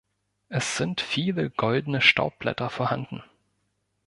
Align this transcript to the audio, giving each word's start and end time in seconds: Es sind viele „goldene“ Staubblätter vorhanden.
Es 0.49 0.77
sind 0.77 0.99
viele 0.99 1.51
„goldene“ 1.51 2.01
Staubblätter 2.01 2.71
vorhanden. 2.71 3.21